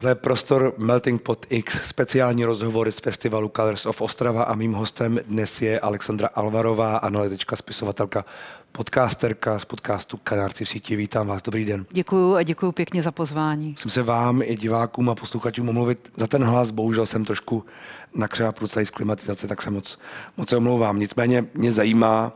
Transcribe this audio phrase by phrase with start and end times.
[0.00, 4.72] Tohle je prostor Melting Pot X, speciální rozhovory z festivalu Colors of Ostrava a mým
[4.72, 8.24] hostem dnes je Alexandra Alvarová, analytička, spisovatelka,
[8.72, 10.96] podcasterka z podcastu Kanárci v síti.
[10.96, 11.86] Vítám vás, dobrý den.
[11.90, 13.70] Děkuji a děkuji pěkně za pozvání.
[13.70, 17.64] Musím se vám i divákům a posluchačům omluvit za ten hlas, bohužel jsem trošku
[18.14, 19.98] nakřápl z klimatizace, tak se moc,
[20.36, 20.98] moc se omlouvám.
[20.98, 22.32] Nicméně mě zajímá,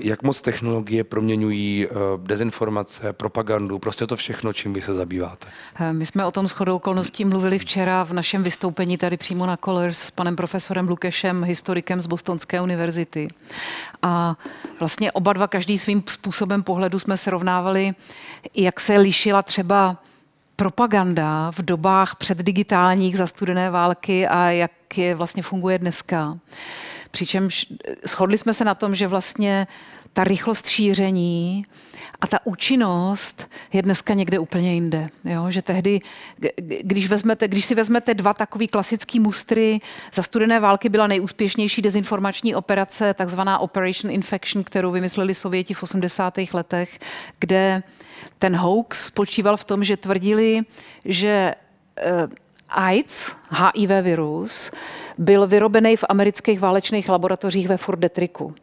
[0.00, 5.48] jak moc technologie proměňují eh, dezinformace, propagandu, prostě to všechno, čím vy se zabýváte?
[5.80, 9.56] Eh, my jsme o tom shodou okolností mluvili včera v našem vystoupení tady přímo na
[9.56, 13.28] Colors s panem profesorem Lukešem, historikem z Bostonské univerzity.
[14.02, 14.36] A
[14.78, 17.92] vlastně oba dva, každý svým způsobem pohledu jsme srovnávali,
[18.54, 19.96] jak se lišila třeba
[20.56, 26.38] propaganda v dobách předdigitálních za studené války a jak je vlastně funguje dneska.
[27.18, 27.66] Přičemž
[28.08, 29.66] shodli jsme se na tom, že vlastně
[30.12, 31.66] ta rychlost šíření
[32.20, 35.06] a ta účinnost je dneska někde úplně jinde.
[35.24, 35.50] Jo?
[35.50, 36.00] Že tehdy,
[36.82, 39.80] když, vezmete, když si vezmete dva takový klasický mustry,
[40.14, 46.34] za studené války byla nejúspěšnější dezinformační operace, takzvaná Operation Infection, kterou vymysleli Sověti v 80.
[46.52, 46.98] letech,
[47.38, 47.82] kde
[48.38, 50.62] ten hoax spočíval v tom, že tvrdili,
[51.04, 51.54] že
[51.96, 52.28] eh,
[52.68, 54.70] AIDS, HIV virus,
[55.18, 58.54] byl vyrobený v amerických válečných laboratořích ve Fort Detricku.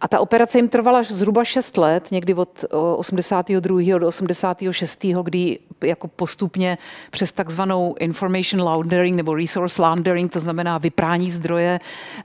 [0.00, 2.64] A ta operace jim trvala zhruba 6 let, někdy od
[2.96, 3.98] 82.
[3.98, 6.78] do 86., kdy jako postupně
[7.10, 11.80] přes takzvanou information laundering nebo resource laundering, to znamená vyprání zdroje,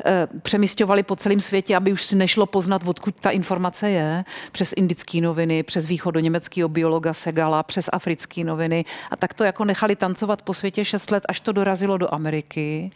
[0.05, 4.73] eh, přemysťovali po celém světě, aby už si nešlo poznat, odkud ta informace je, přes
[4.77, 8.86] indické noviny, přes východoněmeckého biologa Segala, přes africké noviny.
[9.11, 12.92] A tak to jako nechali tancovat po světě 6 let, až to dorazilo do Ameriky.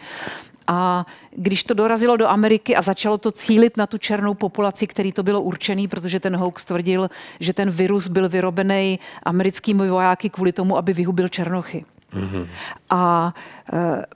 [0.67, 5.11] A když to dorazilo do Ameriky a začalo to cílit na tu černou populaci, který
[5.11, 10.51] to bylo určený, protože ten hoax tvrdil, že ten virus byl vyrobený americkými vojáky kvůli
[10.51, 11.85] tomu, aby vyhubil černochy.
[12.13, 12.47] Mm-hmm.
[12.89, 13.33] A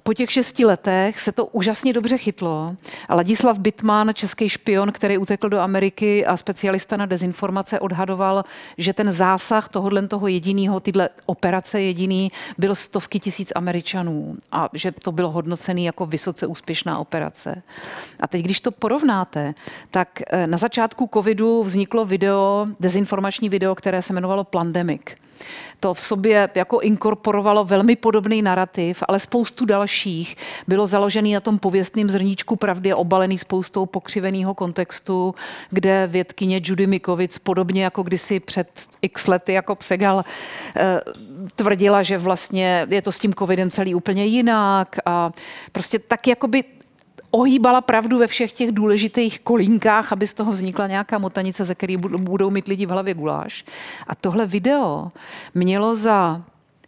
[0.03, 2.75] po těch šesti letech se to úžasně dobře chytlo.
[3.09, 8.43] Ladislav Bitman, český špion, který utekl do Ameriky a specialista na dezinformace, odhadoval,
[8.77, 14.91] že ten zásah tohohle toho jediného, tyhle operace jediný, byl stovky tisíc Američanů a že
[14.91, 17.61] to bylo hodnocený jako vysoce úspěšná operace.
[18.19, 19.53] A teď, když to porovnáte,
[19.91, 25.01] tak e, na začátku covidu vzniklo video, dezinformační video, které se jmenovalo Plandemic
[25.79, 30.35] to v sobě jako inkorporovalo velmi podobný narrativ, ale spoustu dalších
[30.67, 35.35] bylo založený na tom pověstným zrníčku pravdy obalený spoustou pokřiveného kontextu,
[35.69, 38.67] kde vědkyně Judy Mikovic, podobně jako kdysi před
[39.01, 40.25] x lety jako Psegal,
[40.75, 41.01] eh,
[41.55, 45.31] tvrdila, že vlastně je to s tím covidem celý úplně jinak a
[45.71, 46.63] prostě tak jakoby
[47.35, 51.97] ohýbala pravdu ve všech těch důležitých kolínkách, aby z toho vznikla nějaká motanice, ze které
[51.99, 53.65] budou mít lidi v hlavě guláš.
[54.07, 55.11] A tohle video
[55.53, 56.41] mělo za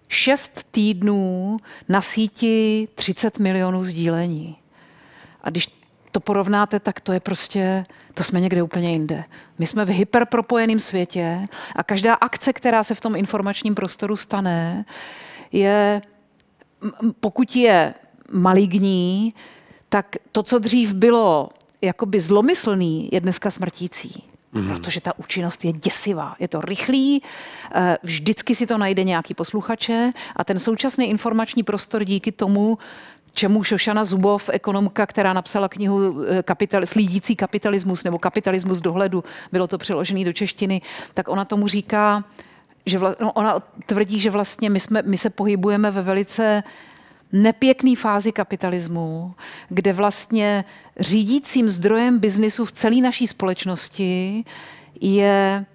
[0.07, 1.57] šest týdnů
[1.89, 4.57] na síti 30 milionů sdílení.
[5.41, 5.77] A když
[6.11, 9.23] to porovnáte, tak to je prostě, to jsme někde úplně jinde.
[9.59, 14.85] My jsme v hyperpropojeném světě a každá akce, která se v tom informačním prostoru stane,
[15.51, 16.01] je,
[17.19, 17.93] pokud je
[18.31, 19.33] maligní,
[19.89, 21.49] tak to, co dřív bylo
[21.81, 24.23] jakoby zlomyslný, je dneska smrtící.
[24.51, 24.67] Mm.
[24.67, 26.35] Protože ta účinnost je děsivá.
[26.39, 27.23] Je to rychlý,
[27.75, 32.77] eh, vždycky si to najde nějaký posluchače a ten současný informační prostor díky tomu,
[33.33, 39.67] čemu Šošana Zubov, ekonomka, která napsala knihu eh, kapital, Slídící kapitalismus nebo kapitalismus dohledu, bylo
[39.67, 40.81] to přeložené do češtiny,
[41.13, 42.23] tak ona tomu říká,
[42.85, 46.63] že vla, no ona tvrdí, že vlastně my, jsme, my se pohybujeme ve velice
[47.31, 49.35] nepěkný fázi kapitalismu,
[49.69, 50.65] kde vlastně
[50.99, 54.43] řídícím zdrojem biznisu v celé naší společnosti
[55.01, 55.65] je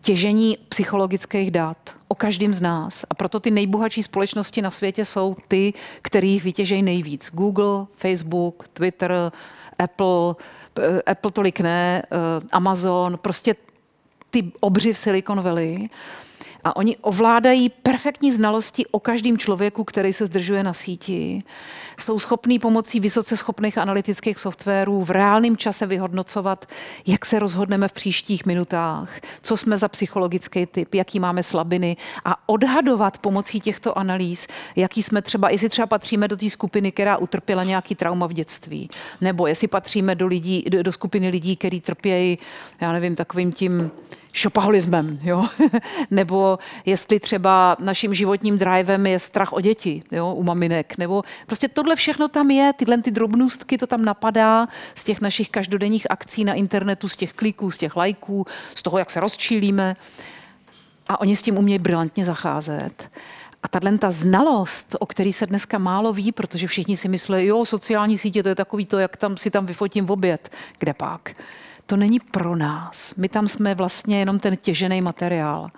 [0.00, 1.76] těžení psychologických dat
[2.08, 3.04] o každém z nás.
[3.10, 5.72] A proto ty nejbohatší společnosti na světě jsou ty,
[6.02, 7.30] kterých vytěžejí nejvíc.
[7.32, 9.32] Google, Facebook, Twitter,
[9.78, 10.34] Apple,
[10.78, 13.56] eh, Apple tolik ne, eh, Amazon, prostě
[14.30, 15.88] ty obři v Silicon Valley
[16.64, 21.42] a oni ovládají perfektní znalosti o každém člověku, který se zdržuje na síti.
[22.00, 26.66] Jsou schopní pomocí vysoce schopných analytických softwarů v reálném čase vyhodnocovat,
[27.06, 32.48] jak se rozhodneme v příštích minutách, co jsme za psychologický typ, jaký máme slabiny a
[32.48, 34.46] odhadovat pomocí těchto analýz,
[34.76, 38.90] jaký jsme třeba, jestli třeba patříme do té skupiny, která utrpěla nějaký trauma v dětství,
[39.20, 42.38] nebo jestli patříme do, lidí, do, do skupiny lidí, který trpějí,
[42.80, 43.90] já nevím, takovým tím
[44.32, 45.46] šopaholismem, jo?
[46.10, 50.34] nebo jestli třeba naším životním drivem je strach o děti jo?
[50.34, 55.04] u maminek, nebo prostě tohle všechno tam je, tyhle ty drobnůstky to tam napadá z
[55.04, 59.10] těch našich každodenních akcí na internetu, z těch kliků, z těch lajků, z toho, jak
[59.10, 59.96] se rozčílíme
[61.08, 63.10] a oni s tím umějí brilantně zacházet.
[63.62, 67.64] A tahle ta znalost, o který se dneska málo ví, protože všichni si myslí, jo,
[67.64, 70.50] sociální sítě, to je takový to, jak tam si tam vyfotím v oběd.
[70.78, 71.34] Kde pak?
[71.86, 73.14] To není pro nás.
[73.14, 75.70] My tam jsme vlastně jenom ten těžený materiál.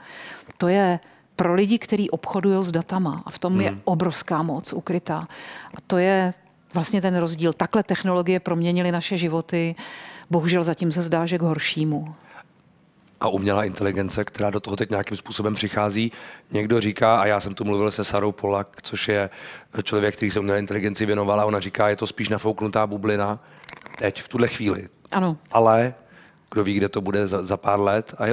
[0.58, 1.00] To je
[1.40, 3.22] pro lidi, kteří obchodují s datama.
[3.26, 3.60] A v tom hmm.
[3.60, 5.28] je obrovská moc ukrytá.
[5.74, 6.34] A to je
[6.74, 7.52] vlastně ten rozdíl.
[7.52, 9.74] Takhle technologie proměnily naše životy.
[10.30, 12.14] Bohužel zatím se zdá, že k horšímu
[13.20, 16.12] a umělá inteligence, která do toho teď nějakým způsobem přichází.
[16.50, 19.30] Někdo říká, a já jsem tu mluvil se Sarou Polak, což je
[19.82, 23.38] člověk, který se umělé inteligenci věnoval, a ona říká, je to spíš nafouknutá bublina
[23.98, 24.88] teď, v tuhle chvíli.
[25.10, 25.36] Ano.
[25.52, 25.94] Ale
[26.50, 28.14] kdo ví, kde to bude za, za pár let.
[28.18, 28.24] A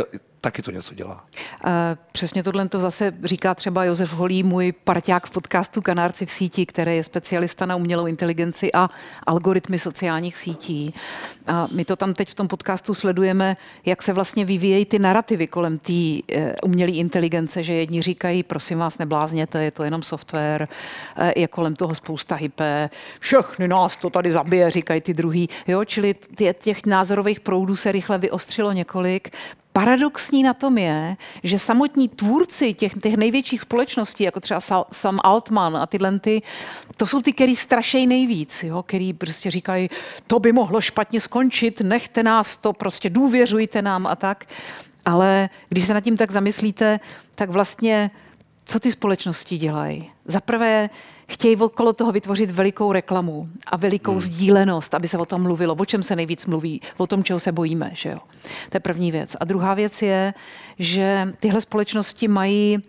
[0.42, 1.25] taky to něco dělá.
[2.12, 6.66] Přesně tohle to zase říká třeba Josef Holý, můj parťák v podcastu Kanárci v síti,
[6.66, 8.89] který je specialista na umělou inteligenci a
[9.28, 10.94] algoritmy sociálních sítí.
[11.48, 15.48] A my to tam teď v tom podcastu sledujeme, jak se vlastně vyvíjejí ty narrativy
[15.48, 16.22] kolem té e,
[16.63, 20.68] umělé inteligence, že jedni říkají, prosím vás, neblázněte, je to jenom software,
[21.16, 22.89] e, je kolem toho spousta hype,
[23.19, 25.50] všechny nás to tady zabije, říkají ty druhý.
[25.68, 26.16] Jo, čili
[26.60, 29.31] těch názorových proudů se rychle vyostřilo několik
[29.77, 34.59] paradoxní na tom je, že samotní tvůrci těch, těch největších společností, jako třeba
[34.91, 36.41] Sam Altman a tyhle, ty,
[36.97, 38.83] to jsou ty, který strašejí nejvíc, jo?
[38.83, 39.89] který prostě říkají,
[40.27, 44.45] to by mohlo špatně skončit, nechte nás to, prostě důvěřujte nám a tak.
[45.06, 47.00] Ale když se nad tím tak zamyslíte,
[47.35, 48.12] tak vlastně
[48.65, 50.09] co ty společnosti dělají?
[50.25, 50.89] Za prvé,
[51.29, 54.19] chtějí okolo toho vytvořit velikou reklamu a velikou hmm.
[54.19, 55.75] sdílenost, aby se o tom mluvilo.
[55.75, 56.81] O čem se nejvíc mluví?
[56.97, 57.91] O tom, čeho se bojíme.
[57.94, 58.18] Že jo?
[58.69, 59.35] To je první věc.
[59.39, 60.33] A druhá věc je,
[60.79, 62.83] že tyhle společnosti mají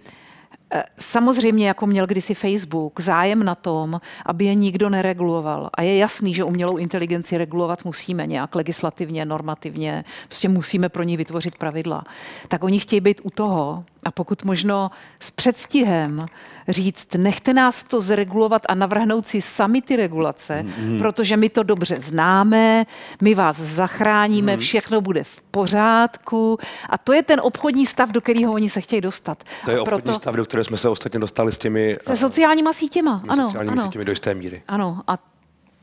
[0.70, 5.70] Eh, samozřejmě, jako měl kdysi Facebook, zájem na tom, aby je nikdo nereguloval.
[5.75, 11.17] A je jasný, že umělou inteligenci regulovat musíme nějak legislativně, normativně, prostě musíme pro ní
[11.17, 12.05] vytvořit pravidla.
[12.49, 14.90] Tak oni chtějí být u toho a pokud možno
[15.20, 16.26] s předstihem
[16.69, 20.99] říct, nechte nás to zregulovat a navrhnout si sami ty regulace, mm.
[20.99, 22.87] protože my to dobře známe,
[23.23, 24.59] my vás zachráníme, mm.
[24.59, 29.00] všechno bude v pořádku a to je ten obchodní stav, do kterého oni se chtějí
[29.00, 29.44] dostat.
[29.65, 30.19] To je obchodní Proto...
[30.19, 31.97] stav, do kterého jsme se ostatně dostali s těmi...
[32.00, 33.47] Se sociálníma sítěma, ano.
[33.47, 33.85] sociálními ano.
[33.85, 34.62] sítěmi do jisté míry.
[34.69, 35.19] Ano, a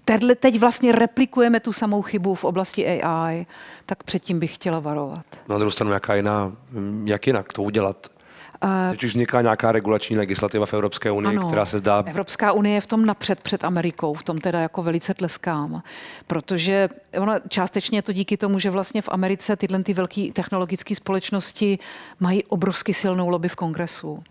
[0.05, 3.45] Tedle teď vlastně replikujeme tu samou chybu v oblasti AI,
[3.85, 5.25] tak předtím bych chtěla varovat.
[5.49, 6.51] Na druhou stranu, jaká jiná,
[7.05, 8.07] jak jinak to udělat?
[8.91, 12.03] Teď už vzniká nějaká regulační legislativa v Evropské unii, ano, která se zdá...
[12.07, 15.83] Evropská unie je v tom napřed před Amerikou, v tom teda jako velice tleskám,
[16.27, 20.95] protože ono částečně je to díky tomu, že vlastně v Americe tyhle ty velké technologické
[20.95, 21.79] společnosti
[22.19, 24.23] mají obrovsky silnou lobby v kongresu.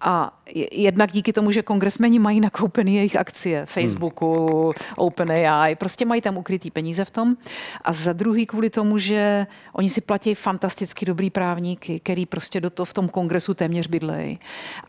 [0.00, 0.37] A
[0.72, 4.72] jednak díky tomu, že kongresmeni mají nakoupený jejich akcie Facebooku, hmm.
[4.96, 7.36] OpenAI, prostě mají tam ukrytý peníze v tom.
[7.82, 12.70] A za druhý kvůli tomu, že oni si platí fantasticky dobrý právníky, který prostě do
[12.70, 14.38] toho v tom kongresu téměř bydlej.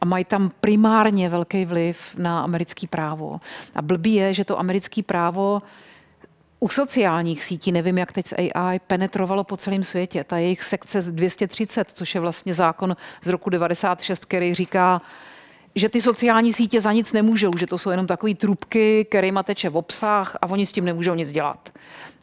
[0.01, 3.39] A mají tam primárně velký vliv na americký právo.
[3.75, 5.61] A blbý je, že to americké právo
[6.59, 10.23] u sociálních sítí, nevím jak teď s AI, penetrovalo po celém světě.
[10.23, 15.01] Ta jejich sekce z 230, což je vlastně zákon z roku 96, který říká,
[15.75, 19.69] že ty sociální sítě za nic nemůžou, že to jsou jenom takové trubky, kterýma teče
[19.69, 21.69] v obsah a oni s tím nemůžou nic dělat.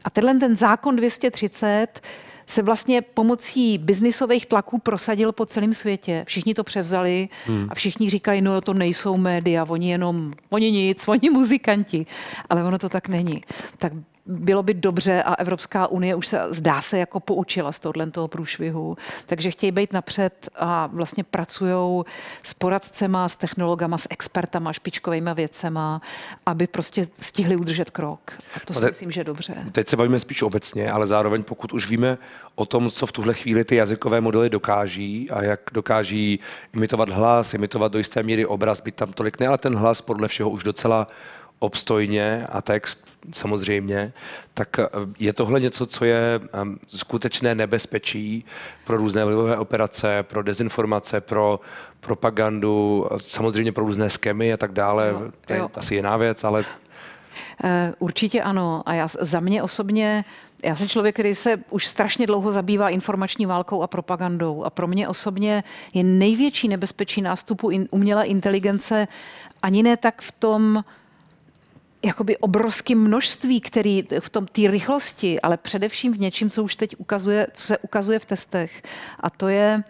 [0.05, 2.01] A tenhle ten zákon 230
[2.47, 6.25] se vlastně pomocí biznisových tlaků prosadil po celém světě.
[6.27, 7.67] Všichni to převzali hmm.
[7.71, 12.07] a všichni říkají, no to nejsou média, oni jenom, oni nic, oni muzikanti.
[12.51, 13.41] Ale ono to tak není.
[13.79, 13.93] Tak
[14.27, 18.29] bylo by dobře a Evropská unie už se zdá se jako poučila z tohohle toho
[18.29, 22.05] průšvihu, takže chtějí být napřed a vlastně pracují
[22.43, 26.01] s poradcema, s technologama, s expertama, špičkovými věcema,
[26.47, 28.33] aby prostě stihli udržet krok.
[28.57, 29.55] A to si te, myslím, že je dobře.
[29.73, 32.19] Teď se bavíme spíš obecně, ale zároveň pokud už víme
[32.55, 36.41] o tom, co v tuhle chvíli ty jazykové modely dokáží a jak dokáží
[36.75, 40.29] imitovat hlas, imitovat do jisté míry obraz, být tam tolik ne, ale ten hlas podle
[40.29, 41.07] všeho už docela
[41.59, 44.13] obstojně a text samozřejmě,
[44.55, 44.87] tak eh,
[45.19, 48.45] je tohle něco, co je ehm, skutečné nebezpečí
[48.85, 51.61] pro různé vlivové operace, pro dezinformace, pro
[52.01, 55.15] propagandu, samozřejmě pro různé skemy a tak dále.
[55.47, 55.71] To je jo.
[55.75, 56.65] asi jiná věc, ale...
[57.65, 58.83] Eh, určitě ano.
[58.87, 60.25] A já, za mě osobně
[60.65, 64.65] já jsem člověk, který se už strašně dlouho zabývá informační válkou a propagandou.
[64.65, 65.65] A pro mě osobně
[65.95, 69.09] je největší nebezpečí nástupu in, umělé inteligence
[69.63, 70.85] ani ne tak v tom,
[72.07, 76.95] jakoby obrovské množství, který v tom té rychlosti, ale především v něčím, co už teď
[76.99, 78.83] ukazuje, co se ukazuje v testech.
[79.21, 79.83] A to je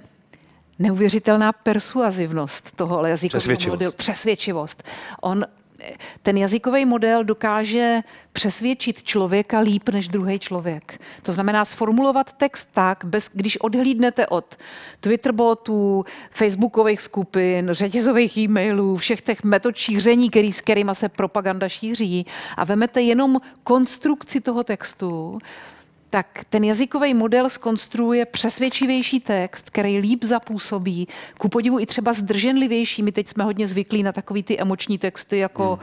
[0.78, 3.74] neuvěřitelná persuazivnost toho jazykového Přesvědčivost.
[3.74, 3.92] modelu.
[3.96, 4.82] Přesvědčivost.
[5.20, 5.46] On
[6.22, 8.00] ten jazykový model dokáže
[8.32, 11.00] přesvědčit člověka líp než druhý člověk.
[11.22, 14.56] To znamená sformulovat text tak, bez, když odhlídnete od
[15.00, 22.26] Twitterbotů, facebookových skupin, řetězových e-mailů, všech těch metod šíření, který, s kterými se propaganda šíří
[22.56, 25.38] a vemete jenom konstrukci toho textu,
[26.10, 31.08] tak ten jazykový model skonstruuje přesvědčivější text, který líp zapůsobí,
[31.38, 33.02] ku podivu i třeba zdrženlivější.
[33.02, 35.78] My teď jsme hodně zvyklí na takový ty emoční texty jako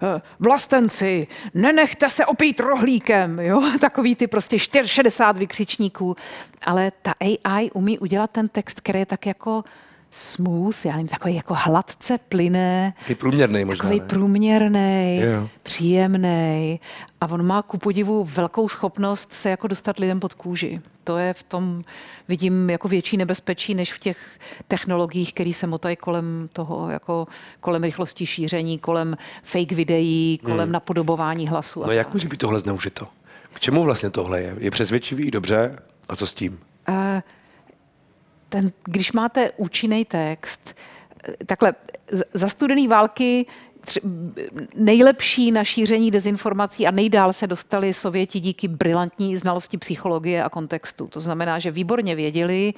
[0.00, 0.20] hmm.
[0.38, 3.62] vlastenci, nenechte se opít rohlíkem, jo?
[3.80, 6.16] takový ty prostě 60 vykřičníků.
[6.64, 9.64] Ale ta AI umí udělat ten text, který je tak jako
[10.10, 12.94] smooth, já nevím, takový jako hladce plyné.
[12.98, 14.06] Takový průměrný možná, Takový ne?
[14.06, 15.22] průměrný,
[15.62, 16.80] příjemný.
[17.20, 20.80] A on má ku podivu velkou schopnost se jako dostat lidem pod kůži.
[21.04, 21.84] To je v tom,
[22.28, 24.18] vidím jako větší nebezpečí, než v těch
[24.68, 27.26] technologiích, které se motají kolem toho, jako
[27.60, 30.72] kolem rychlosti šíření, kolem fake videí, kolem hmm.
[30.72, 31.84] napodobování hlasu.
[31.84, 32.14] a No jak tak.
[32.14, 33.06] může být tohle zneužito?
[33.52, 34.56] K čemu vlastně tohle je?
[34.58, 35.78] Je přesvědčivý, dobře?
[36.08, 36.58] A co s tím?
[36.88, 37.22] Eh,
[38.48, 40.74] ten, když máte účinný text,
[41.46, 41.74] takhle,
[42.34, 43.46] za studený války
[44.76, 51.06] nejlepší na šíření dezinformací a nejdál se dostali Sověti díky brilantní znalosti psychologie a kontextu.
[51.06, 52.74] To znamená, že výborně věděli,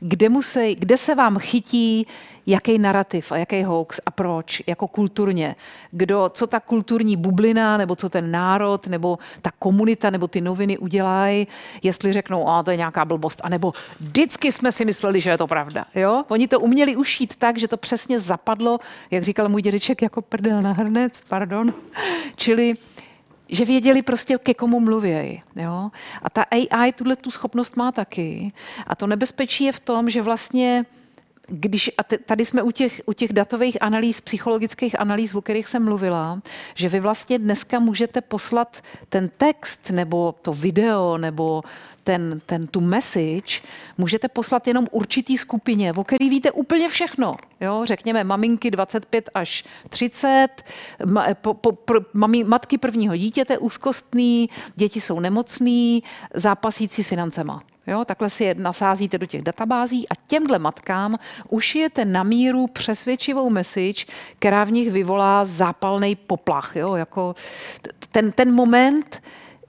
[0.00, 2.06] kde, musí, kde se vám chytí
[2.46, 5.56] jaký narrativ a jaký hoax a proč, jako kulturně.
[5.90, 10.78] Kdo, co ta kulturní bublina, nebo co ten národ, nebo ta komunita, nebo ty noviny
[10.78, 11.46] udělají,
[11.82, 15.46] jestli řeknou, a to je nějaká blbost, anebo vždycky jsme si mysleli, že je to
[15.46, 15.84] pravda.
[15.94, 16.24] Jo?
[16.28, 18.78] Oni to uměli ušít tak, že to přesně zapadlo,
[19.10, 21.74] jak říkal můj dědeček, jako prdel na hrnec, pardon.
[22.36, 22.74] Čili
[23.48, 25.42] že věděli prostě, ke komu mluvějí.
[25.56, 25.90] Jo?
[26.22, 28.52] A ta AI tuhle tu schopnost má taky.
[28.86, 30.84] A to nebezpečí je v tom, že vlastně
[31.46, 35.84] když, a tady jsme u těch, u těch datových analýz, psychologických analýz, o kterých jsem
[35.84, 36.40] mluvila,
[36.74, 41.62] že vy vlastně dneska můžete poslat ten text nebo to video nebo
[42.04, 43.60] ten, ten tu message
[43.98, 47.34] můžete poslat jenom určitý skupině, o který víte úplně všechno.
[47.60, 47.82] Jo?
[47.84, 50.48] Řekněme maminky 25 až 30,
[51.06, 56.02] ma, po, po, pr, mami, matky prvního dítěte úzkostný, děti jsou nemocný,
[56.34, 57.62] zápasící s financema.
[57.86, 63.50] Jo, takhle si je nasázíte do těch databází a těmhle matkám ušijete na míru přesvědčivou
[63.50, 64.04] message,
[64.38, 66.76] která v nich vyvolá zápalný poplach.
[66.76, 67.34] Jo, jako
[68.12, 69.22] ten, ten moment,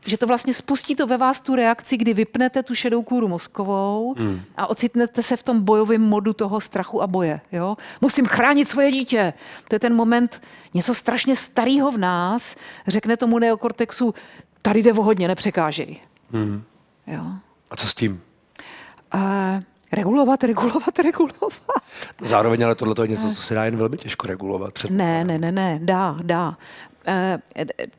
[0.05, 4.15] že to vlastně spustí to ve vás tu reakci, kdy vypnete tu šedou kůru mozkovou
[4.17, 4.41] hmm.
[4.57, 7.41] a ocitnete se v tom bojovém modu toho strachu a boje.
[7.51, 7.77] Jo?
[8.01, 9.33] Musím chránit svoje dítě.
[9.67, 10.41] To je ten moment,
[10.73, 12.55] něco strašně starého v nás
[12.87, 14.13] řekne tomu neokortexu,
[14.61, 15.99] tady jde o hodně, nepřekážej.
[16.31, 16.63] Hmm.
[17.07, 17.23] Jo?
[17.75, 18.21] A co s tím?
[19.11, 19.59] A
[19.91, 21.61] regulovat, regulovat, regulovat.
[22.21, 24.73] Zároveň ale tohle je něco, co se dá jen velmi těžko regulovat.
[24.73, 24.91] Před...
[24.91, 26.57] Ne, ne, ne, ne, dá, dá.
[27.07, 27.39] Eh,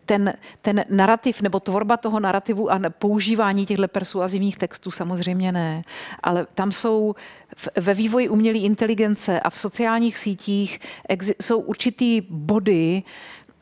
[0.06, 5.82] Ten, ten narrativ nebo tvorba toho narrativu a používání těchto persuazivních textů samozřejmě ne,
[6.22, 7.14] ale tam jsou
[7.56, 10.80] v- ve vývoji umělé inteligence a v sociálních sítích
[11.10, 13.02] exi- jsou určitý body,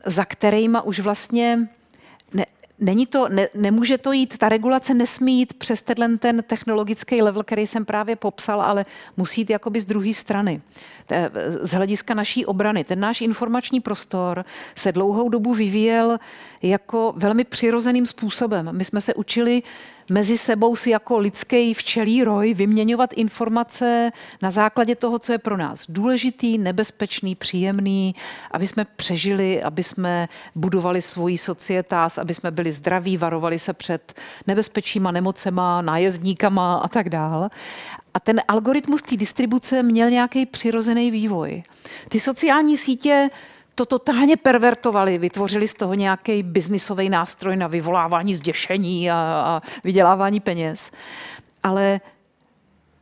[0.05, 1.67] za kterýma už vlastně
[2.79, 7.43] Není to, ne, nemůže to jít, ta regulace nesmí jít přes tenhle ten technologický level,
[7.43, 8.85] který jsem právě popsal, ale
[9.17, 10.61] musí jít jakoby z druhé strany.
[11.61, 12.83] Z hlediska naší obrany.
[12.83, 16.19] Ten náš informační prostor se dlouhou dobu vyvíjel
[16.61, 18.69] jako velmi přirozeným způsobem.
[18.71, 19.63] My jsme se učili
[20.09, 25.57] mezi sebou si jako lidský včelí roj vyměňovat informace na základě toho, co je pro
[25.57, 28.15] nás důležitý, nebezpečný, příjemný,
[28.51, 34.13] aby jsme přežili, aby jsme budovali svoji societáz, aby jsme byli zdraví, varovali se před
[34.47, 37.49] nebezpečíma, nemocema, nájezdníkama a tak dál.
[38.13, 41.63] A ten algoritmus té distribuce měl nějaký přirozený vývoj.
[42.09, 43.29] Ty sociální sítě
[43.75, 50.39] to totálně pervertovali, vytvořili z toho nějaký biznisový nástroj na vyvolávání zděšení a, a vydělávání
[50.39, 50.91] peněz.
[51.63, 52.01] Ale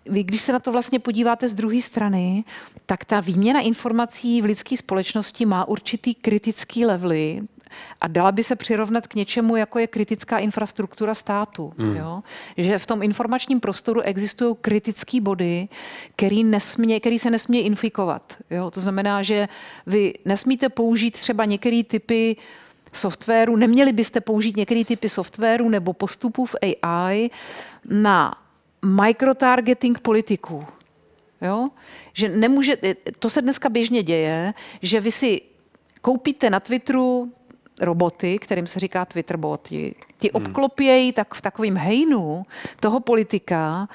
[0.09, 2.43] vy, když se na to vlastně podíváte z druhé strany,
[2.85, 7.41] tak ta výměna informací v lidské společnosti má určitý kritický levely
[8.01, 11.73] a dala by se přirovnat k něčemu, jako je kritická infrastruktura státu.
[11.77, 11.95] Mm.
[11.95, 12.23] Jo?
[12.57, 15.67] Že v tom informačním prostoru existují kritické body,
[16.15, 18.37] který, nesmě, který se nesmí infikovat.
[18.49, 18.71] Jo?
[18.71, 19.47] To znamená, že
[19.85, 22.35] vy nesmíte použít třeba některé typy
[22.93, 27.29] softwaru, neměli byste použít některé typy softwaru nebo postupů v AI
[27.89, 28.35] na
[28.85, 30.65] microtargeting politiků.
[31.41, 31.69] Jo?
[32.13, 32.77] Že nemůže,
[33.19, 35.41] to se dneska běžně děje, že vy si
[36.01, 37.31] koupíte na Twitteru
[37.81, 39.95] roboty, kterým se říká Twitterboti.
[40.19, 42.45] Ti obklopějí tak v takovým hejnu
[42.79, 43.87] toho politika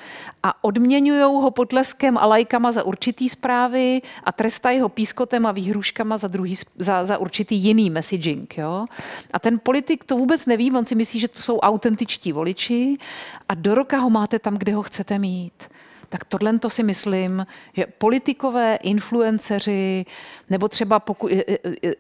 [0.42, 6.16] a odměňují ho potleskem a lajkama za určitý zprávy a trestají ho pískotem a výhruškama
[6.16, 8.58] za, druhý, za, za určitý jiný messaging.
[8.58, 8.86] Jo?
[9.32, 12.96] A ten politik to vůbec neví, on si myslí, že to jsou autentičtí voliči
[13.48, 15.68] a do roka ho máte tam, kde ho chcete mít
[16.08, 20.06] tak tohle to si myslím, že politikové, influenceři,
[20.50, 21.28] nebo třeba poku,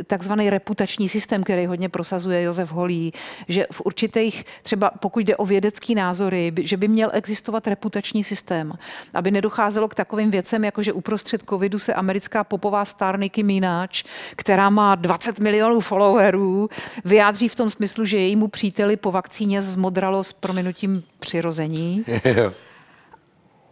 [0.06, 3.12] takzvaný reputační systém, který hodně prosazuje Josef Holý,
[3.48, 8.72] že v určitých, třeba pokud jde o vědecký názory, že by měl existovat reputační systém,
[9.14, 13.88] aby nedocházelo k takovým věcem, jako že uprostřed covidu se americká popová star Nicki Minaj,
[14.36, 16.70] která má 20 milionů followerů,
[17.04, 22.04] vyjádří v tom smyslu, že jejímu příteli po vakcíně zmodralo s prominutím přirození.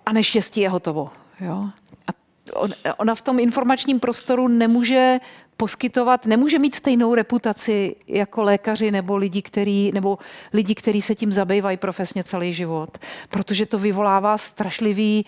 [0.07, 1.11] a neštěstí je hotovo.
[1.41, 1.69] Jo?
[2.09, 2.11] A
[3.01, 5.19] ona v tom informačním prostoru nemůže
[5.57, 10.19] poskytovat, nemůže mít stejnou reputaci jako lékaři nebo lidi, který, nebo
[10.53, 12.99] lidi, kteří se tím zabývají profesně celý život,
[13.31, 15.27] protože to vyvolává strašlivý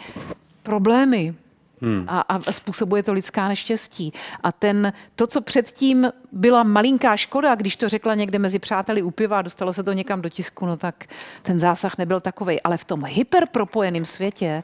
[0.63, 1.35] problémy.
[1.83, 2.05] Hmm.
[2.09, 4.13] A, a způsobuje to lidská neštěstí.
[4.43, 9.11] A ten, to, co předtím byla malinká škoda, když to řekla někde mezi přáteli u
[9.11, 11.05] piva a dostalo se to někam do tisku, no tak
[11.43, 12.61] ten zásah nebyl takový.
[12.63, 14.63] Ale v tom hyperpropojeném světě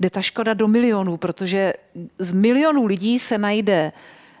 [0.00, 1.72] jde ta škoda do milionů, protože
[2.18, 3.92] z milionů lidí se najde,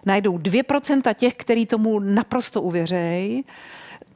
[0.06, 3.44] najdou 2% těch, kteří tomu naprosto uvěřejí,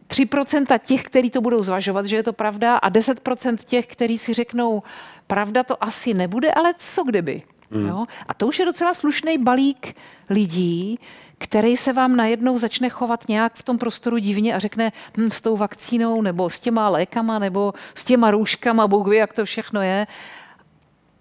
[0.09, 4.35] 3% těch, kteří to budou zvažovat, že je to pravda, a 10% těch, kteří si
[4.35, 4.83] řeknou,
[5.27, 7.43] pravda to asi nebude, ale co kdyby?
[7.73, 7.87] Mm.
[7.87, 8.07] Jo?
[8.29, 9.97] A to už je docela slušný balík
[10.31, 10.99] lidí,
[11.39, 15.41] který se vám najednou začne chovat nějak v tom prostoru divně a řekne hm, s
[15.41, 19.83] tou vakcínou nebo s těma lékama nebo s těma růžkama, Bůh ví, jak to všechno
[19.83, 20.07] je.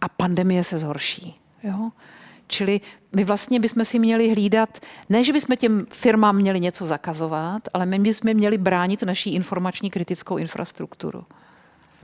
[0.02, 1.40] A pandemie se zhorší.
[1.64, 1.90] Jo?
[2.48, 2.82] Čili
[3.16, 4.80] my vlastně bychom si měli hlídat,
[5.10, 9.90] ne, že bychom těm firmám měli něco zakazovat, ale my bychom měli bránit naší informační
[9.90, 11.26] kritickou infrastrukturu.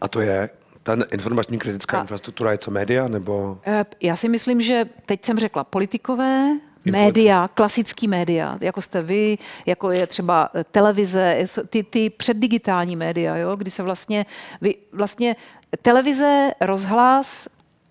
[0.01, 0.49] A to je?
[0.87, 3.59] Ta informační kritická a, infrastruktura je co média, nebo?
[3.65, 6.57] Eh, já si myslím, že teď jsem řekla politikové,
[6.91, 13.35] média, klasický média, jako jste vy, jako je třeba eh, televize, ty, ty předdigitální média,
[13.35, 14.25] jo, kdy se vlastně,
[14.61, 15.35] vy, vlastně
[15.81, 17.47] televize, rozhlas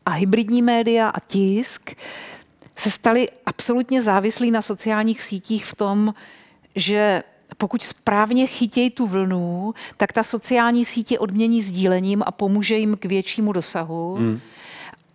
[0.07, 1.95] a hybridní média a tisk
[2.77, 6.15] se staly absolutně závislí na sociálních sítích v tom,
[6.75, 7.23] že
[7.59, 13.05] pokud správně chytějí tu vlnu, tak ta sociální sítě odmění sdílením a pomůže jim k
[13.05, 14.15] většímu dosahu.
[14.15, 14.41] Hmm.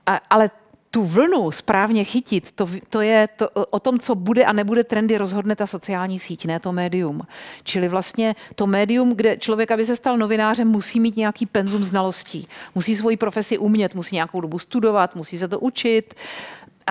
[0.06, 0.50] A, ale
[0.92, 5.18] tu vlnu správně chytit, to, to je to, o tom, co bude a nebude trendy,
[5.18, 7.22] rozhodne ta sociální síť, ne to médium.
[7.64, 12.48] Čili vlastně to médium, kde člověk, aby se stal novinářem, musí mít nějaký penzum znalostí.
[12.76, 16.14] Musí svoji profesi umět, musí nějakou dobu studovat, musí se to učit.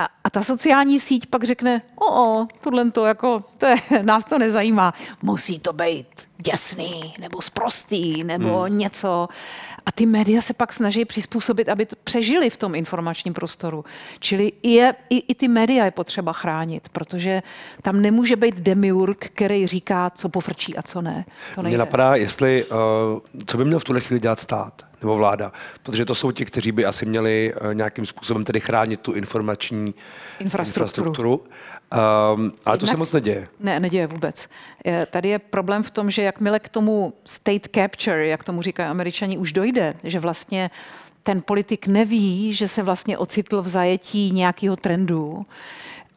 [0.00, 4.24] A, a ta sociální síť pak řekne, o, o tohle to jako, to je, nás
[4.24, 4.94] to nezajímá.
[5.22, 6.06] Musí to být
[6.38, 8.78] děsný, nebo sprostý, nebo hmm.
[8.78, 9.28] něco.
[9.86, 13.84] A ty média se pak snaží přizpůsobit, aby to přežili v tom informačním prostoru.
[14.18, 17.42] Čili je, i, i ty média je potřeba chránit, protože
[17.82, 21.24] tam nemůže být demiurg, který říká, co pofrčí a co ne.
[21.54, 22.78] To Mně napadá, jestli, uh,
[23.46, 26.72] co by měl v tuhle chvíli dělat stát nebo vláda, protože to jsou ti, kteří
[26.72, 29.94] by asi měli uh, nějakým způsobem tedy chránit tu informační
[30.38, 31.06] infrastrukturu.
[31.06, 31.42] infrastrukturu.
[32.34, 33.48] Um, ale to se moc neděje.
[33.60, 34.48] Ne, neděje vůbec.
[34.84, 38.90] Je, tady je problém v tom, že jakmile k tomu state capture, jak tomu říkají
[38.90, 40.70] američani, už dojde, že vlastně
[41.22, 45.46] ten politik neví, že se vlastně ocitl v zajetí nějakého trendu,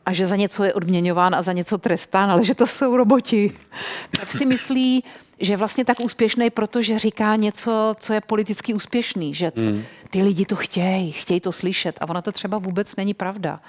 [0.05, 3.51] a že za něco je odměňován a za něco trestán, ale že to jsou roboti,
[4.19, 5.03] tak si myslí,
[5.39, 9.83] že je vlastně tak úspěšný, protože říká něco, co je politicky úspěšný, že hmm.
[10.09, 13.59] ty lidi to chtějí, chtějí to slyšet a ona to třeba vůbec není pravda.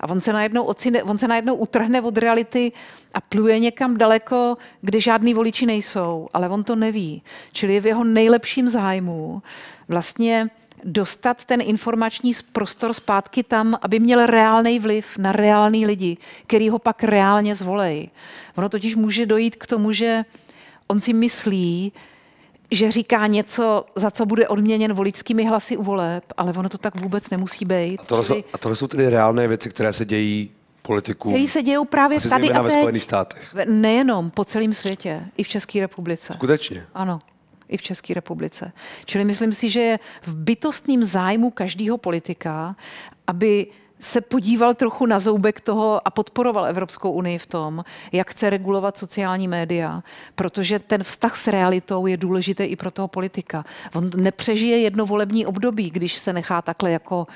[0.00, 2.72] A on se najednou, ocine, on se najednou utrhne od reality
[3.14, 7.22] a pluje někam daleko, kde žádný voliči nejsou, ale on to neví.
[7.52, 9.42] Čili je v jeho nejlepším zájmu
[9.88, 10.50] vlastně
[10.84, 16.78] dostat ten informační prostor zpátky tam, aby měl reálný vliv na reální lidi, který ho
[16.78, 18.10] pak reálně zvolej.
[18.56, 20.24] Ono totiž může dojít k tomu, že
[20.92, 21.92] on si myslí,
[22.70, 27.00] že říká něco, za co bude odměněn voličskými hlasy u voleb, ale ono to tak
[27.00, 28.00] vůbec nemusí být.
[28.00, 28.40] A tohle, čili...
[28.42, 30.50] jsou, a tohle jsou tedy reálné věci, které se dějí
[30.82, 31.32] politikům.
[31.32, 32.62] Které se dějí právě Asi tady a teď.
[32.62, 33.54] ve Spojených státech.
[33.68, 36.32] Nejenom, po celém světě, i v České republice.
[36.32, 36.86] Skutečně?
[36.94, 37.18] Ano
[37.68, 38.72] i v České republice.
[39.04, 42.76] Čili myslím si, že je v bytostném zájmu každého politika,
[43.26, 43.66] aby
[44.02, 48.96] se podíval trochu na zoubek toho a podporoval Evropskou unii v tom, jak chce regulovat
[48.96, 50.02] sociální média,
[50.34, 53.64] protože ten vztah s realitou je důležitý i pro toho politika.
[53.94, 57.26] On nepřežije jedno volební období, když se nechá takhle jako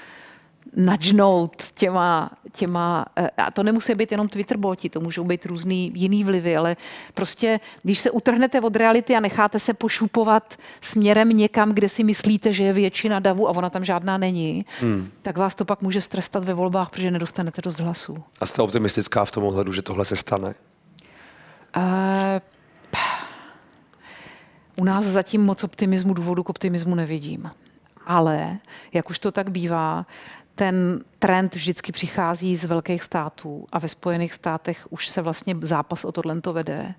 [0.77, 5.93] nadžnout těma, těma, eh, a to nemusí být jenom Twitter boti, to můžou být různý
[5.95, 6.77] jiný vlivy, ale
[7.15, 12.53] prostě, když se utrhnete od reality a necháte se pošupovat směrem někam, kde si myslíte,
[12.53, 15.11] že je většina davu a ona tam žádná není, hmm.
[15.23, 18.25] tak vás to pak může strestat ve volbách, protože nedostanete dost hlasů.
[18.41, 20.55] A jste optimistická v tom ohledu, že tohle se stane?
[21.77, 21.83] Uh,
[24.77, 27.51] u nás zatím moc optimismu, důvodu k optimismu nevidím.
[28.07, 28.59] Ale,
[28.93, 30.07] jak už to tak bývá,
[30.57, 36.05] ten trend vždycky přichází z velkých států a ve Spojených státech už se vlastně zápas
[36.05, 36.95] o tohle to vede.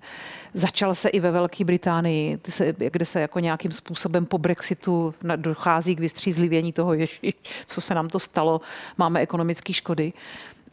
[0.54, 2.38] Začal se i ve Velké Británii,
[2.76, 7.34] kde se jako nějakým způsobem po Brexitu dochází k vystřízlivění toho, ježi,
[7.66, 8.60] co se nám to stalo,
[8.98, 10.12] máme ekonomické škody.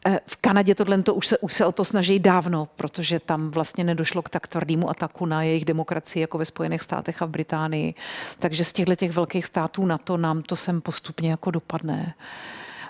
[0.07, 3.51] Eh, v Kanadě tohle to už se, už se o to snaží dávno, protože tam
[3.51, 7.29] vlastně nedošlo k tak tvrdému ataku na jejich demokracii jako ve Spojených státech a v
[7.29, 7.93] Británii.
[8.39, 12.13] Takže z těchto těch velkých států na to nám to sem postupně jako dopadne.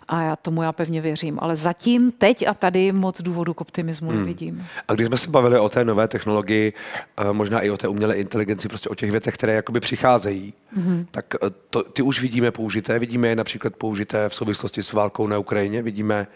[0.08, 1.40] A já tomu já pevně věřím.
[1.42, 4.20] Ale zatím, teď a tady moc důvodu k optimismu hmm.
[4.20, 4.66] nevidím.
[4.88, 6.74] A když jsme se bavili o té nové technologii,
[7.18, 11.06] eh, možná i o té umělé inteligenci, prostě o těch věcech, které jakoby přicházejí, hmm.
[11.12, 13.00] tak eh, to, ty už vidíme použité.
[13.00, 15.82] Vidíme je například použité v souvislosti s válkou na Ukrajině.
[15.82, 16.28] Vidíme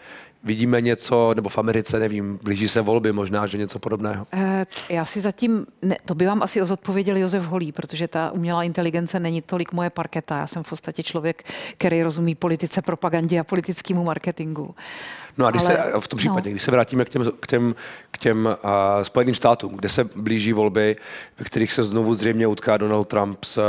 [0.44, 4.26] Vidíme něco, nebo v Americe, nevím, blíží se volby, možná, že něco podobného?
[4.32, 8.64] E, já si zatím, ne, to by vám asi odpověděl Josef Holý, protože ta umělá
[8.64, 10.38] inteligence není tolik moje parketa.
[10.38, 11.44] Já jsem v podstatě člověk,
[11.78, 14.74] který rozumí politice, propagandě a politickému marketingu.
[15.38, 16.52] No a když Ale, se, v tom případě, no.
[16.52, 17.74] když se vrátíme k těm, k těm,
[18.10, 18.70] k těm uh,
[19.02, 20.96] Spojeným státům, kde se blíží volby,
[21.38, 23.64] ve kterých se znovu zřejmě utká Donald Trump s uh,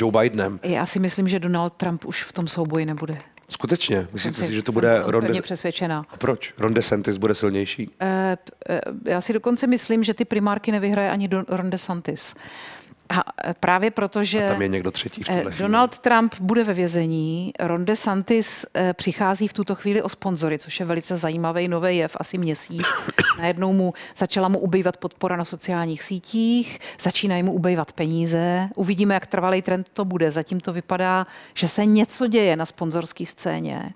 [0.00, 0.60] Joe Bidenem.
[0.62, 3.18] Já si myslím, že Donald Trump už v tom souboji nebude.
[3.48, 4.08] Skutečně?
[4.12, 5.42] Myslíte si, že to bude Ron DeSantis?
[5.42, 6.02] přesvědčená.
[6.10, 6.54] A proč?
[6.58, 7.90] Ron DeSantis bude silnější?
[8.00, 8.36] E,
[9.04, 12.34] já si dokonce myslím, že ty primárky nevyhraje ani Ron DeSantis.
[13.08, 16.64] A e, právě proto, že a tam je někdo třetí v tuhle Donald Trump bude
[16.64, 21.68] ve vězení, Ron DeSantis e, přichází v tuto chvíli o sponzory, což je velice zajímavý
[21.68, 22.86] nový jev, asi měsíc.
[23.40, 28.68] Najednou mu začala mu ubývat podpora na sociálních sítích, začínají mu ubývat peníze.
[28.74, 30.30] Uvidíme, jak trvalý trend to bude.
[30.30, 33.92] Zatím to vypadá, že se něco děje na sponzorské scéně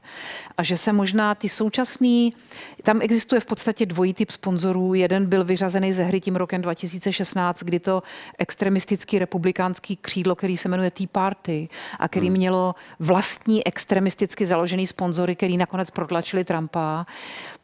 [0.56, 2.34] a že se možná ty současný,
[2.82, 4.94] tam existuje v podstatě dvojí typ sponzorů.
[4.94, 8.02] Jeden byl vyřazený ze hry tím rokem 2016, kdy to
[9.00, 12.36] extremistický republikánský křídlo, který se jmenuje Tea Party a který hmm.
[12.36, 17.06] mělo vlastní extremisticky založený sponzory, který nakonec protlačili Trumpa,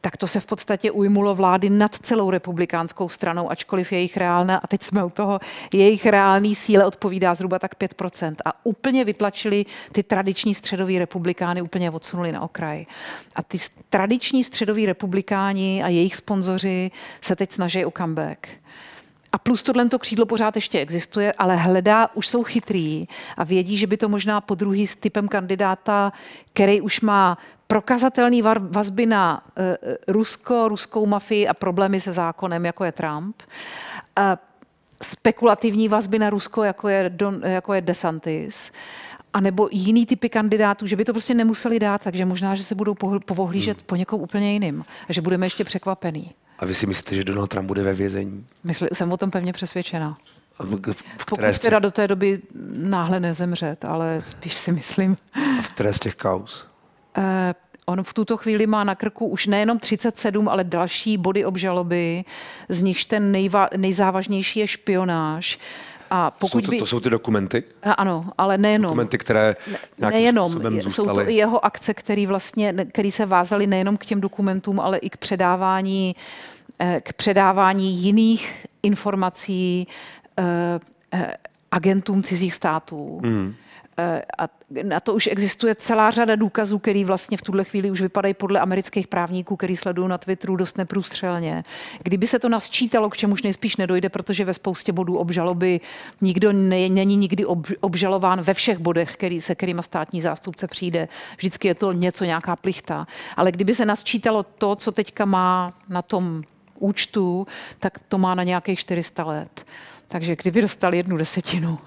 [0.01, 4.67] tak to se v podstatě ujmulo vlády nad celou republikánskou stranou, ačkoliv jejich reálná, a
[4.67, 5.41] teď jsme u toho,
[5.73, 8.35] jejich reálný síle odpovídá zhruba tak 5%.
[8.45, 12.87] A úplně vytlačili ty tradiční středoví republikány, úplně odsunuli na okraj.
[13.35, 13.59] A ty
[13.91, 18.66] tradiční středoví republikáni a jejich sponzoři se teď snaží o comeback.
[19.33, 23.87] A plus tohle křídlo pořád ještě existuje, ale hledá, už jsou chytrý a vědí, že
[23.87, 26.13] by to možná po druhý s typem kandidáta,
[26.53, 29.65] který už má prokazatelný vazby na uh,
[30.09, 33.43] Rusko, ruskou mafii a problémy se zákonem, jako je Trump.
[35.03, 38.73] Spekulativní vazby na Rusko, jako je, Don, jako je DeSantis
[39.37, 42.75] a nebo jiný typy kandidátů, že by to prostě nemuseli dát, takže možná, že se
[42.75, 42.95] budou
[43.27, 43.87] povohlížet hmm.
[43.87, 46.35] po někom úplně jiným a že budeme ještě překvapený.
[46.59, 48.47] A vy si myslíte, že Donald Trump bude ve vězení?
[48.65, 50.19] Mysl, jsem o tom pevně přesvědčená.
[50.59, 51.59] V, v Pokud těch...
[51.59, 52.43] teda do té doby
[52.77, 55.17] náhle nezemřet, ale spíš si myslím.
[55.59, 56.67] A v které z těch kaus?
[57.19, 57.25] Uh,
[57.87, 62.25] On v tuto chvíli má na krku už nejenom 37, ale další body obžaloby,
[62.69, 65.59] z nichž ten nejva, nejzávažnější je špionáž.
[66.11, 66.79] A pokud jsou to, by...
[66.79, 67.63] to jsou ty dokumenty?
[67.83, 68.91] A, ano, ale nejenom.
[68.91, 69.57] Dokumenty, které
[69.99, 71.09] nějakým nejenom, způsobem zůstaly.
[71.09, 74.99] Jsou to i jeho akce, které vlastně, který se vázaly nejenom k těm dokumentům, ale
[74.99, 76.17] i k předávání,
[76.79, 79.89] eh, k předávání jiných informací
[80.39, 80.45] eh,
[81.13, 81.35] eh,
[81.71, 83.21] agentům cizích států.
[83.25, 83.55] Hmm.
[84.39, 84.49] A
[84.83, 88.61] na to už existuje celá řada důkazů, který vlastně v tuhle chvíli už vypadají podle
[88.61, 91.65] amerických právníků, který sledují na Twitteru dost neprůstřelně.
[92.03, 95.81] Kdyby se to nasčítalo, k čemuž nejspíš nedojde, protože ve spoustě bodů obžaloby
[96.21, 101.09] nikdo ne, není nikdy ob, obžalován ve všech bodech, který, se kterýma státní zástupce přijde.
[101.37, 103.07] Vždycky je to něco, nějaká plichta.
[103.37, 106.43] Ale kdyby se nasčítalo to, co teďka má na tom
[106.79, 107.47] účtu,
[107.79, 109.67] tak to má na nějakých 400 let.
[110.09, 111.79] Takže kdyby dostal jednu desetinu,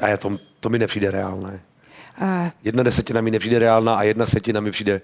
[0.00, 1.60] a já to, to mi nepřijde reálné.
[2.20, 5.00] Uh, jedna desetina mi nepřijde reálná a jedna setina mi přijde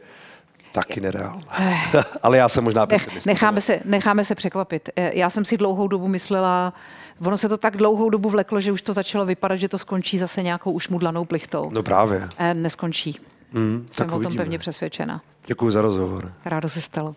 [0.72, 1.46] taky nereálná.
[1.60, 4.90] Uh, Ale já jsem možná nech, necháme se, necháme se překvapit.
[4.96, 6.72] Eh, já jsem si dlouhou dobu myslela,
[7.26, 10.18] ono se to tak dlouhou dobu vleklo, že už to začalo vypadat, že to skončí
[10.18, 11.70] zase nějakou už mudlanou plichtou.
[11.72, 12.18] No právě.
[12.18, 13.20] Uh, neskončí.
[13.52, 14.42] Mm, jsem o tom uvidíme.
[14.44, 15.20] pevně přesvědčena.
[15.46, 16.32] Děkuji za rozhovor.
[16.44, 17.14] Rádo se stalo.